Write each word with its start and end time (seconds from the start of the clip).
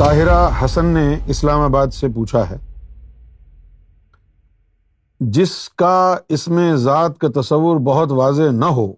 طاہرہ 0.00 0.64
حسن 0.64 0.86
نے 0.86 1.20
اسلام 1.26 1.60
آباد 1.60 1.86
سے 1.86 2.06
پوچھا 2.14 2.50
ہے، 2.50 2.56
جس 5.20 5.68
کا 5.68 6.16
اس 6.28 6.48
میں 6.48 6.74
ذات 6.74 7.18
کا 7.18 7.28
تصور 7.40 7.80
بہت 7.80 8.08
واضح 8.10 8.50
نہ 8.52 8.64
ہو، 8.64 8.92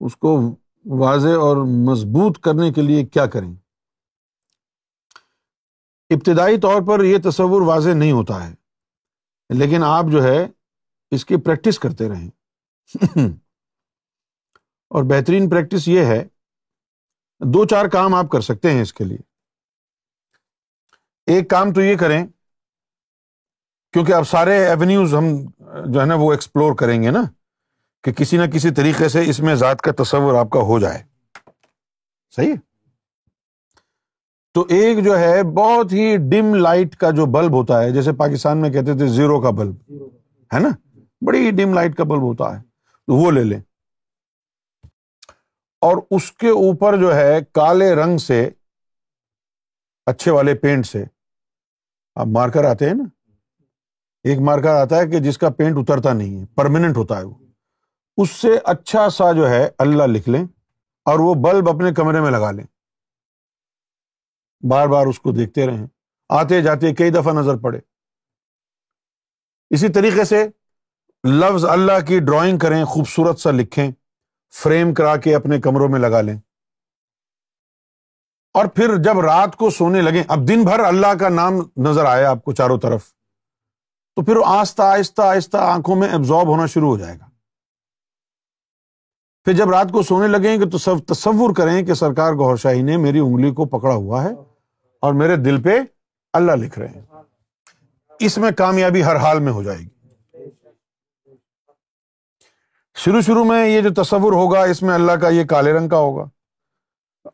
اس 0.00 0.16
کو 0.16 0.56
واضح 0.98 1.28
اور 1.28 1.56
مضبوط 1.56 2.38
کرنے 2.38 2.72
کے 2.72 2.82
لیے 2.82 3.06
کیا 3.06 3.26
کریں؟ 3.26 3.54
ابتدائی 6.10 6.60
طور 6.60 6.82
پر 6.86 7.04
یہ 7.04 7.18
تصور 7.24 7.62
واضح 7.62 7.90
نہیں 7.90 8.12
ہوتا 8.12 8.48
ہے، 8.48 8.54
لیکن 9.48 9.82
آپ 9.82 10.04
جو 10.12 10.22
ہے 10.22 10.46
اس 11.10 11.24
کی 11.24 11.36
پریکٹس 11.36 11.78
کرتے 11.78 12.08
رہیں۔ 12.08 12.30
اور 14.90 15.02
بہترین 15.02 15.50
پریکٹس 15.50 15.88
یہ 15.88 16.00
ہے 16.00 16.24
دو 17.40 17.64
چار 17.64 17.86
کام 17.86 18.14
آپ 18.14 18.28
کر 18.28 18.40
سکتے 18.40 18.70
ہیں 18.70 18.82
اس 18.82 18.92
کے 18.92 19.04
لیے۔ 19.04 19.18
ایک 21.26 21.50
کام 21.50 21.72
تو 21.72 21.80
یہ 21.80 21.96
کریں، 21.96 22.26
کیونکہ 23.92 24.12
اب 24.12 24.28
سارے 24.28 24.66
ایونیوز 24.66 25.14
ہم 25.14 25.26
جو 25.92 26.00
ہے 26.00 26.06
نا 26.06 26.14
وہ 26.14 26.32
ایکسپلور 26.32 26.74
کریں 26.74 27.02
گے 27.02 27.10
نا، 27.10 27.22
کہ 28.04 28.12
کسی 28.12 28.36
نہ 28.36 28.46
کسی 28.46 28.70
طریقے 28.70 29.08
سے 29.08 29.22
اس 29.30 29.40
میں 29.40 29.54
ذات 29.54 29.80
کا 29.80 30.02
تصور 30.02 30.34
آپ 30.34 30.50
کا 30.50 30.60
ہو 30.60 30.78
جائے۔ 30.78 31.02
صحیح؟ 32.36 32.52
ہے 32.52 32.56
تو 34.54 34.66
ایک 34.68 35.04
جو 35.04 35.18
ہے 35.18 35.42
بہت 35.42 35.92
ہی 35.92 36.16
ڈم 36.16 36.54
لائٹ 36.54 36.96
کا 36.96 37.10
جو 37.10 37.26
بلب 37.26 37.52
ہوتا 37.52 37.82
ہے، 37.82 37.90
جیسے 37.90 38.12
پاکستان 38.12 38.58
میں 38.58 38.70
کہتے 38.70 38.96
تھے 38.98 39.06
زیرو 39.06 39.40
کا 39.40 39.50
بلب، 39.50 39.92
ہے 40.54 40.58
نا؟ 40.58 40.68
بڑی 41.26 41.50
ڈم 41.50 41.74
لائٹ 41.74 41.96
کا 41.96 42.04
بلب 42.04 42.22
ہوتا 42.22 42.56
ہے، 42.56 42.62
تو 43.08 43.14
وہ 43.14 43.30
لے 43.30 43.44
لیں۔ 43.44 43.60
اور 45.86 45.96
اس 46.10 46.32
کے 46.32 46.48
اوپر 46.48 46.96
جو 46.96 47.14
ہے 47.14 47.38
کالے 47.52 47.94
رنگ 47.94 48.18
سے 48.18 48.50
اچھے 50.06 50.30
والے 50.30 50.54
پینٹ 50.54 50.86
سے۔ 50.86 51.04
آپ 52.14 52.26
مارکر 52.26 52.64
آتے 52.64 52.86
ہیں 52.86 52.94
نا؟ 52.94 53.04
ایک 54.22 54.38
مارکر 54.38 54.74
آتا 54.74 54.96
ہے 54.96 55.06
کہ 55.06 55.18
جس 55.18 55.38
کا 55.38 55.50
پینٹ 55.50 55.76
اترتا 55.78 56.12
نہیں 56.12 56.40
ہے 56.40 56.46
پرماننٹ 56.46 56.96
ہوتا 56.96 57.18
ہے 57.18 57.24
وہ۔ 57.24 57.34
اس 58.16 58.30
سے 58.30 58.48
اچھا 58.64 59.10
سا 59.10 59.32
جو 59.32 59.48
ہے 59.48 59.68
اللہ 59.78 60.02
لکھ 60.02 60.28
لیں 60.28 60.44
اور 61.04 61.18
وہ 61.18 61.34
بلب 61.34 61.68
اپنے 61.68 61.92
کمرے 61.92 62.20
میں 62.20 62.30
لگا 62.30 62.50
لیں۔ 62.50 62.64
بار 64.70 64.86
بار 64.86 65.06
اس 65.06 65.20
کو 65.20 65.32
دیکھتے 65.32 65.66
رہیں۔ 65.66 65.86
آتے 66.28 66.62
جاتے 66.62 66.94
کئی 66.94 67.10
دفعہ 67.10 67.32
نظر 67.32 67.56
پڑے۔ 67.56 67.78
اسی 69.70 69.88
طریقے 69.88 70.24
سے 70.24 70.48
لفظ 71.28 71.64
اللہ 71.64 72.06
کی 72.06 72.20
ڈرائنگ 72.20 72.58
کریں، 72.58 72.84
خوبصورت 72.84 73.38
سا 73.38 73.50
لکھیں۔ 73.50 73.90
فریم 74.54 74.94
کرا 74.94 75.16
کے 75.16 75.34
اپنے 75.34 75.60
کمروں 75.60 75.88
میں 75.88 76.00
لگا 76.00 76.20
لیں۔ 76.20 76.38
اور 78.54 78.66
پھر 78.66 78.96
جب 78.96 79.20
رات 79.20 79.56
کو 79.56 79.70
سونے 79.70 80.02
لگے 80.02 80.22
اب 80.28 80.48
دن 80.48 80.64
بھر 80.64 80.80
اللہ 80.80 81.14
کا 81.20 81.28
نام 81.28 81.54
نظر 81.76 82.04
آئے 82.04 82.24
آپ 82.24 82.44
کو 82.44 82.52
چاروں 82.52 82.78
طرف، 82.78 83.04
تو 84.16 84.24
پھر 84.24 84.34
آہستہ 84.44 84.82
آہستہ 84.82 85.22
آہستہ 85.22 85.56
آنکھوں 85.56 85.96
میں 85.96 86.08
ایبزارب 86.08 86.48
ہونا 86.48 86.66
شروع 86.66 86.88
ہو 86.88 86.98
جائے 86.98 87.18
گا۔ 87.18 87.26
پھر 89.44 89.52
جب 89.52 89.70
رات 89.70 89.92
کو 89.92 90.02
سونے 90.02 90.28
لگیں 90.28 90.60
گے 90.60 90.70
تو 90.70 90.78
سب 90.78 90.94
تصور 91.06 91.54
کریں 91.54 91.82
کہ 91.82 91.94
سرکار 91.94 92.32
گور 92.32 92.56
شاہی 92.56 92.82
نے 92.82 92.96
میری 92.96 93.18
انگلی 93.18 93.50
کو 93.50 93.64
پکڑا 93.64 93.94
ہوا 93.94 94.24
ہے 94.24 94.30
اور 95.00 95.12
میرے 95.12 95.36
دل 95.36 95.62
پہ 95.62 95.80
اللہ 96.32 96.52
لکھ 96.52 96.78
رہے 96.78 96.88
ہیں۔ 96.88 97.02
اس 98.18 98.38
میں 98.38 98.50
کامیابی 98.50 99.04
ہر 99.04 99.16
حال 99.16 99.40
میں 99.40 99.52
ہو 99.52 99.62
جائے 99.62 99.78
گی۔ 99.78 99.95
شروع 103.04 103.20
شروع 103.20 103.44
میں 103.44 103.68
یہ 103.68 103.80
جو 103.80 104.02
تصور 104.02 104.32
ہوگا، 104.32 104.60
اس 104.60 104.82
میں 104.82 104.94
اللہ 104.94 105.12
کا 105.12 105.28
یہ 105.28 105.44
کالے 105.44 105.72
رنگ 105.72 105.88
کا 105.88 105.96
ہوگا۔ 105.96 106.24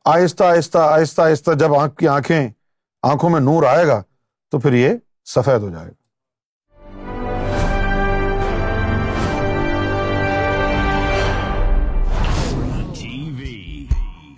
آہستہ 0.04 0.44
آہستہ 0.44 0.78
آہستہ 0.78 1.22
آہستہ 1.22 1.50
جب 1.52 1.74
آنکھ 1.74 1.96
کی 1.96 2.08
آنکھیں، 2.08 2.48
آنکھوں 3.02 3.30
میں 3.30 3.40
نور 3.40 3.62
آئے 3.62 3.86
گا، 3.86 4.02
تو 4.50 4.58
پھر 4.58 4.72
یہ 4.72 4.94
سفید 5.24 5.62
ہو 5.62 5.70
جائے 5.70 5.88
گا۔ 5.88 5.92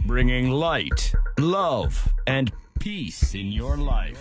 Bringing 0.09 0.55
light 0.55 1.17
love 1.39 1.83
and 2.27 2.51
peace 2.85 3.35
in 3.35 3.53
your 3.53 3.77
life 3.77 4.17